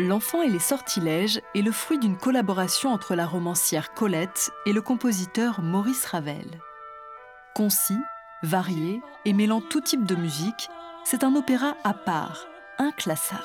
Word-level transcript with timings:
L'enfant 0.00 0.40
et 0.40 0.48
les 0.48 0.58
sortilèges 0.58 1.42
est 1.54 1.60
le 1.60 1.72
fruit 1.72 1.98
d'une 1.98 2.16
collaboration 2.16 2.90
entre 2.90 3.14
la 3.14 3.26
romancière 3.26 3.92
Colette 3.92 4.50
et 4.64 4.72
le 4.72 4.80
compositeur 4.80 5.60
Maurice 5.60 6.06
Ravel. 6.06 6.62
Concis, 7.54 8.00
varié 8.42 9.02
et 9.26 9.34
mêlant 9.34 9.60
tout 9.60 9.82
type 9.82 10.06
de 10.06 10.14
musique, 10.14 10.70
c'est 11.04 11.22
un 11.22 11.36
opéra 11.36 11.74
à 11.84 11.92
part, 11.92 12.46
inclassable. 12.78 13.44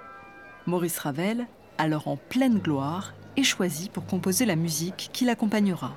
Maurice 0.67 0.99
Ravel, 0.99 1.47
alors 1.77 2.07
en 2.07 2.17
pleine 2.17 2.59
gloire, 2.59 3.13
est 3.37 3.43
choisi 3.43 3.89
pour 3.89 4.05
composer 4.05 4.45
la 4.45 4.55
musique 4.55 5.09
qui 5.13 5.25
l'accompagnera. 5.25 5.95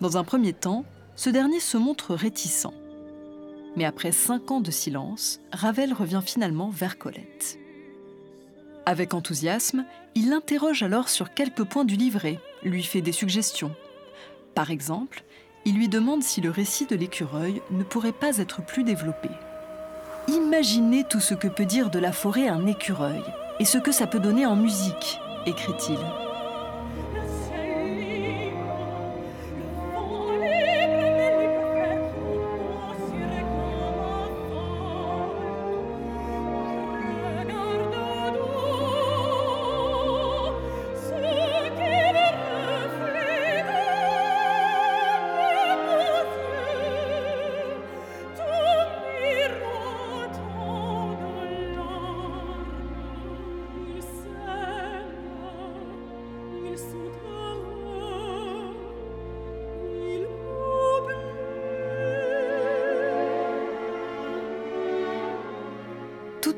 Dans 0.00 0.16
un 0.16 0.24
premier 0.24 0.52
temps, 0.52 0.84
ce 1.16 1.30
dernier 1.30 1.60
se 1.60 1.76
montre 1.76 2.14
réticent. 2.14 2.68
Mais 3.76 3.84
après 3.84 4.12
cinq 4.12 4.50
ans 4.50 4.60
de 4.60 4.70
silence, 4.70 5.40
Ravel 5.52 5.92
revient 5.92 6.22
finalement 6.24 6.70
vers 6.70 6.98
Colette. 6.98 7.58
Avec 8.86 9.14
enthousiasme, 9.14 9.84
il 10.14 10.30
l'interroge 10.30 10.82
alors 10.82 11.08
sur 11.08 11.34
quelques 11.34 11.64
points 11.64 11.84
du 11.84 11.96
livret, 11.96 12.40
lui 12.62 12.82
fait 12.82 13.02
des 13.02 13.12
suggestions 13.12 13.74
par 14.58 14.72
exemple, 14.72 15.22
il 15.66 15.76
lui 15.76 15.88
demande 15.88 16.24
si 16.24 16.40
le 16.40 16.50
récit 16.50 16.84
de 16.84 16.96
l'écureuil 16.96 17.62
ne 17.70 17.84
pourrait 17.84 18.10
pas 18.10 18.38
être 18.38 18.60
plus 18.60 18.82
développé. 18.82 19.28
Imaginez 20.28 21.04
tout 21.04 21.20
ce 21.20 21.32
que 21.32 21.48
peut 21.48 21.64
dire 21.64 21.88
de 21.88 21.98
la 21.98 22.12
forêt 22.12 22.48
un 22.48 22.66
écureuil 22.66 23.24
et 23.60 23.64
ce 23.64 23.78
que 23.78 23.92
ça 23.92 24.06
peut 24.06 24.18
donner 24.18 24.44
en 24.44 24.56
musique, 24.56 25.20
écrit-il. 25.46 25.96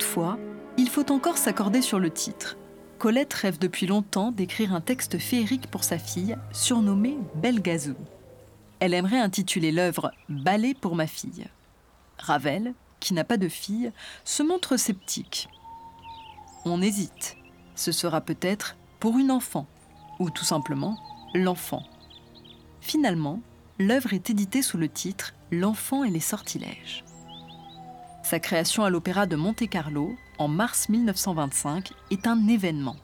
Toutefois, 0.00 0.38
il 0.78 0.88
faut 0.88 1.12
encore 1.12 1.36
s'accorder 1.36 1.82
sur 1.82 1.98
le 1.98 2.10
titre. 2.10 2.56
Colette 2.98 3.34
rêve 3.34 3.58
depuis 3.58 3.86
longtemps 3.86 4.32
d'écrire 4.32 4.74
un 4.74 4.80
texte 4.80 5.18
féerique 5.18 5.66
pour 5.66 5.84
sa 5.84 5.98
fille, 5.98 6.38
surnommée 6.52 7.18
Belgazou. 7.34 7.96
Elle 8.78 8.94
aimerait 8.94 9.20
intituler 9.20 9.72
l'œuvre 9.72 10.10
Ballet 10.30 10.72
pour 10.72 10.96
ma 10.96 11.06
fille. 11.06 11.44
Ravel, 12.16 12.72
qui 12.98 13.12
n'a 13.12 13.24
pas 13.24 13.36
de 13.36 13.48
fille, 13.48 13.92
se 14.24 14.42
montre 14.42 14.78
sceptique. 14.78 15.50
On 16.64 16.80
hésite. 16.80 17.36
Ce 17.74 17.92
sera 17.92 18.22
peut-être 18.22 18.76
pour 19.00 19.18
une 19.18 19.30
enfant, 19.30 19.66
ou 20.18 20.30
tout 20.30 20.46
simplement 20.46 20.96
l'enfant. 21.34 21.82
Finalement, 22.80 23.42
l'œuvre 23.78 24.14
est 24.14 24.30
éditée 24.30 24.62
sous 24.62 24.78
le 24.78 24.88
titre 24.88 25.34
L'enfant 25.52 26.04
et 26.04 26.10
les 26.10 26.20
sortilèges. 26.20 27.04
Sa 28.30 28.38
création 28.38 28.84
à 28.84 28.90
l'Opéra 28.90 29.26
de 29.26 29.34
Monte-Carlo, 29.34 30.14
en 30.38 30.46
mars 30.46 30.88
1925, 30.88 31.90
est 32.12 32.28
un 32.28 32.46
événement. 32.46 32.94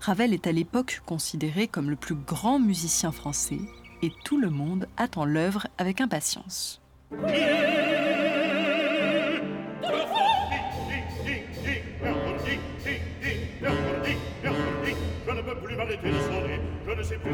Ravel 0.00 0.32
est 0.32 0.46
à 0.46 0.52
l'époque 0.52 1.02
considéré 1.04 1.68
comme 1.68 1.90
le 1.90 1.96
plus 1.96 2.14
grand 2.14 2.58
musicien 2.58 3.12
français 3.12 3.60
et 4.00 4.10
tout 4.24 4.38
le 4.38 4.48
monde 4.48 4.88
attend 4.96 5.26
l'œuvre 5.26 5.66
avec 5.76 6.00
impatience. 6.00 6.80
Je 16.86 16.92
ne 16.92 17.02
sais 17.02 17.16
plus 17.16 17.32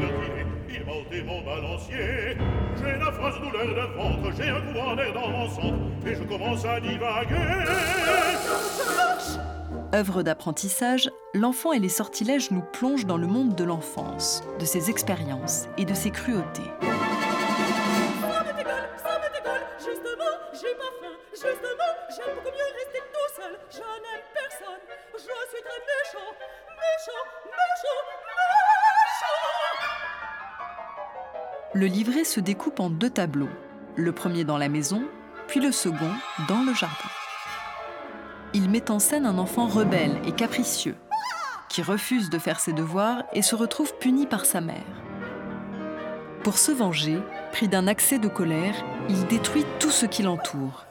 il 0.69 0.85
m'a 0.85 0.91
ôté 0.93 1.23
mon 1.23 1.41
balancier. 1.41 2.37
J'ai 2.77 2.95
une 2.95 3.01
affreuse 3.01 3.35
douleur 3.41 3.67
de 3.67 3.95
ventre, 3.97 4.31
j'ai 4.37 4.49
un 4.49 4.61
coup 4.61 4.79
en 4.79 4.97
air 4.97 5.13
dans 5.13 5.29
mon 5.29 5.49
centre, 5.49 5.77
et 6.05 6.15
je 6.15 6.23
commence 6.23 6.65
à 6.65 6.79
divaguer. 6.79 7.35
Œuvre 9.93 10.21
d'apprentissage, 10.21 11.09
L'enfant 11.35 11.73
et 11.73 11.79
les 11.79 11.89
sortilèges 11.89 12.49
nous 12.49 12.63
plongent 12.73 13.05
dans 13.05 13.17
le 13.17 13.27
monde 13.27 13.53
de 13.53 13.63
l'enfance, 13.63 14.41
de 14.59 14.65
ses 14.65 14.89
expériences 14.89 15.67
et 15.77 15.85
de 15.85 15.93
ses 15.93 16.09
cruautés. 16.09 16.63
Le 31.75 31.85
livret 31.85 32.23
se 32.23 32.39
découpe 32.39 32.79
en 32.79 32.89
deux 32.89 33.11
tableaux, 33.11 33.49
le 33.95 34.11
premier 34.11 34.43
dans 34.43 34.57
la 34.57 34.69
maison, 34.69 35.03
puis 35.47 35.59
le 35.59 35.71
second 35.71 36.11
dans 36.47 36.63
le 36.63 36.73
jardin. 36.73 36.95
Il 38.55 38.71
met 38.71 38.89
en 38.89 38.97
scène 38.97 39.27
un 39.27 39.37
enfant 39.37 39.67
rebelle 39.67 40.19
et 40.25 40.31
capricieux, 40.31 40.95
qui 41.69 41.83
refuse 41.83 42.31
de 42.31 42.39
faire 42.39 42.59
ses 42.59 42.73
devoirs 42.73 43.21
et 43.33 43.43
se 43.43 43.53
retrouve 43.53 43.93
puni 43.99 44.25
par 44.25 44.45
sa 44.45 44.61
mère. 44.61 44.81
Pour 46.43 46.57
se 46.57 46.71
venger, 46.71 47.19
pris 47.51 47.67
d'un 47.67 47.85
accès 47.85 48.17
de 48.17 48.27
colère, 48.27 48.73
il 49.07 49.27
détruit 49.27 49.65
tout 49.79 49.91
ce 49.91 50.07
qui 50.07 50.23
l'entoure. 50.23 50.87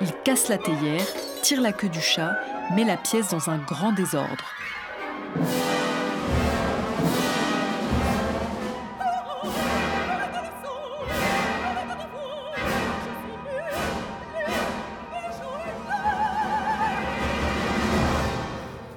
Il 0.00 0.10
casse 0.24 0.48
la 0.48 0.56
théière, 0.56 1.06
tire 1.42 1.60
la 1.60 1.74
queue 1.74 1.90
du 1.90 2.00
chat, 2.00 2.32
met 2.74 2.84
la 2.84 2.96
pièce 2.96 3.28
dans 3.28 3.50
un 3.50 3.58
grand 3.58 3.92
désordre. 3.92 4.53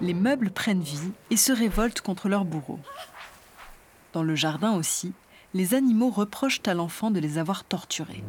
Les 0.07 0.13
meubles 0.13 0.51
prennent 0.51 0.81
vie 0.81 1.11
et 1.31 1.35
se 1.35 1.51
révoltent 1.51 1.99
contre 1.99 2.29
leur 2.29 2.45
bourreau. 2.45 2.79
Dans 4.13 4.23
le 4.23 4.35
jardin 4.35 4.73
aussi, 4.77 5.11
les 5.53 5.73
animaux 5.73 6.09
reprochent 6.09 6.61
à 6.65 6.73
l'enfant 6.73 7.11
de 7.11 7.19
les 7.19 7.37
avoir 7.37 7.65
torturés. 7.65 8.23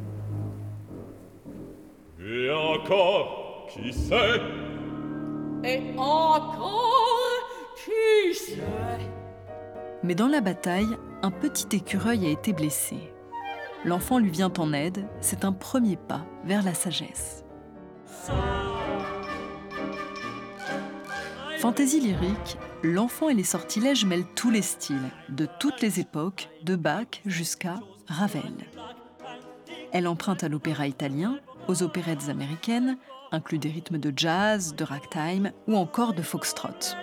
Et 2.21 2.51
encore, 2.51 3.69
qui 3.71 3.93
sait? 3.93 4.43
Et 5.63 5.97
encore, 5.97 7.45
qui 7.77 8.35
sait? 8.35 8.57
Mais 10.03 10.17
dans 10.17 10.29
la 10.29 10.41
bataille, 10.41 10.99
un 11.23 11.31
petit 11.31 11.77
écureuil 11.77 12.27
a 12.27 12.31
été 12.31 12.53
blessé. 12.53 12.99
L'enfant 13.85 14.19
lui 14.19 14.31
vient 14.31 14.53
en 14.59 14.73
aide, 14.73 15.07
c'est 15.21 15.45
un 15.45 15.53
premier 15.53 15.97
pas 15.97 16.25
vers 16.45 16.65
la 16.65 16.75
sagesse. 16.75 17.45
Fantaisie 21.59 22.01
lyrique, 22.01 22.57
L'enfant 22.85 23.29
et 23.29 23.35
les 23.35 23.43
sortilèges 23.43 24.05
mêlent 24.05 24.29
tous 24.37 24.53
les 24.53 24.63
styles, 24.63 25.11
de 25.29 25.49
toutes 25.59 25.81
les 25.81 25.99
époques, 25.99 26.49
de 26.63 26.77
Bach 26.77 27.21
jusqu'à 27.27 27.81
Ravel. 28.07 28.55
Elle 29.93 30.07
emprunte 30.07 30.45
à 30.45 30.49
l'opéra 30.49 30.87
italien, 30.87 31.41
aux 31.67 31.83
opérettes 31.83 32.29
américaines, 32.29 32.97
inclut 33.33 33.59
des 33.59 33.71
rythmes 33.71 33.99
de 33.99 34.13
jazz, 34.17 34.77
de 34.77 34.85
ragtime 34.85 35.51
ou 35.67 35.77
encore 35.77 36.15
de 36.15 36.23
foxtrot. 36.23 36.95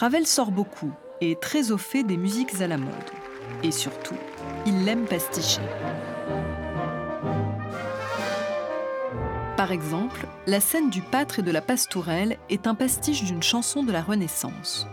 Ravel 0.00 0.26
sort 0.26 0.50
beaucoup 0.50 0.92
et 1.20 1.32
est 1.32 1.40
très 1.42 1.72
au 1.72 1.76
fait 1.76 2.04
des 2.04 2.16
musiques 2.16 2.62
à 2.62 2.66
la 2.66 2.78
mode. 2.78 2.90
Et 3.62 3.70
surtout, 3.70 4.14
il 4.64 4.86
l'aime 4.86 5.04
pasticher. 5.04 5.60
Par 9.58 9.72
exemple, 9.72 10.26
la 10.46 10.58
scène 10.58 10.88
du 10.88 11.02
pâtre 11.02 11.40
et 11.40 11.42
de 11.42 11.50
la 11.50 11.60
pastourelle 11.60 12.38
est 12.48 12.66
un 12.66 12.74
pastiche 12.74 13.24
d'une 13.24 13.42
chanson 13.42 13.82
de 13.82 13.92
la 13.92 14.00
Renaissance. 14.00 14.86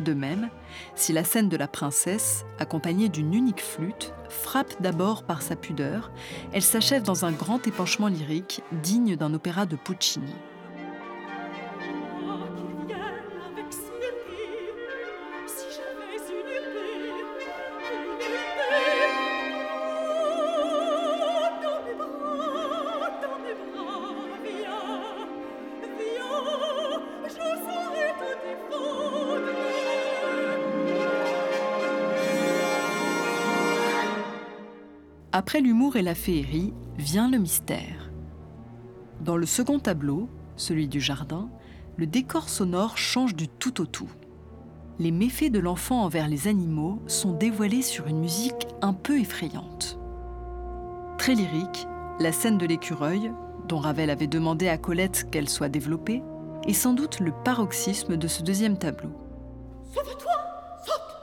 De 0.00 0.14
même, 0.14 0.48
si 0.94 1.12
la 1.12 1.24
scène 1.24 1.50
de 1.50 1.58
la 1.58 1.68
princesse, 1.68 2.46
accompagnée 2.58 3.10
d'une 3.10 3.34
unique 3.34 3.62
flûte, 3.62 4.14
frappe 4.30 4.80
d'abord 4.80 5.24
par 5.24 5.42
sa 5.42 5.56
pudeur, 5.56 6.10
elle 6.54 6.62
s'achève 6.62 7.02
dans 7.02 7.26
un 7.26 7.32
grand 7.32 7.66
épanchement 7.66 8.08
lyrique 8.08 8.62
digne 8.72 9.14
d'un 9.14 9.34
opéra 9.34 9.66
de 9.66 9.76
Puccini. 9.76 10.32
Après 35.36 35.60
l'humour 35.60 35.96
et 35.96 36.02
la 36.02 36.14
féerie, 36.14 36.72
vient 36.96 37.28
le 37.28 37.38
mystère. 37.38 38.12
Dans 39.20 39.36
le 39.36 39.46
second 39.46 39.80
tableau, 39.80 40.28
celui 40.54 40.86
du 40.86 41.00
jardin, 41.00 41.50
le 41.96 42.06
décor 42.06 42.48
sonore 42.48 42.96
change 42.96 43.34
du 43.34 43.48
tout 43.48 43.80
au 43.80 43.84
tout. 43.84 44.08
Les 45.00 45.10
méfaits 45.10 45.50
de 45.50 45.58
l'enfant 45.58 46.04
envers 46.04 46.28
les 46.28 46.46
animaux 46.46 47.02
sont 47.08 47.32
dévoilés 47.32 47.82
sur 47.82 48.06
une 48.06 48.20
musique 48.20 48.68
un 48.80 48.92
peu 48.92 49.18
effrayante. 49.18 49.98
Très 51.18 51.34
lyrique, 51.34 51.88
la 52.20 52.30
scène 52.30 52.56
de 52.56 52.66
l'écureuil, 52.66 53.32
dont 53.66 53.78
Ravel 53.78 54.10
avait 54.10 54.28
demandé 54.28 54.68
à 54.68 54.78
Colette 54.78 55.28
qu'elle 55.32 55.48
soit 55.48 55.68
développée, 55.68 56.22
est 56.64 56.74
sans 56.74 56.92
doute 56.92 57.18
le 57.18 57.32
paroxysme 57.44 58.16
de 58.16 58.28
ce 58.28 58.44
deuxième 58.44 58.78
tableau. 58.78 59.10
Sauve-toi 59.92 60.32
Saute 60.86 61.16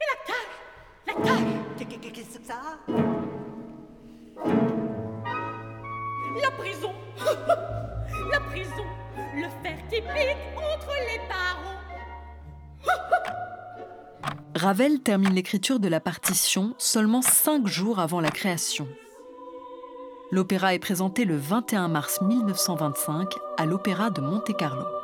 Et 0.00 0.04
la 0.08 1.20
cage 1.20 1.36
La 1.36 1.36
cage 1.36 1.52
Qu'est-ce 2.14 2.38
que 2.38 2.46
ça? 2.46 3.01
Ravel 14.54 15.00
termine 15.00 15.34
l'écriture 15.34 15.80
de 15.80 15.88
la 15.88 15.98
partition 15.98 16.74
seulement 16.78 17.20
cinq 17.20 17.66
jours 17.66 17.98
avant 17.98 18.20
la 18.20 18.30
création. 18.30 18.86
L'opéra 20.30 20.72
est 20.72 20.78
présenté 20.78 21.24
le 21.24 21.36
21 21.36 21.88
mars 21.88 22.20
1925 22.22 23.34
à 23.58 23.66
l'Opéra 23.66 24.10
de 24.10 24.20
Monte-Carlo. 24.20 25.01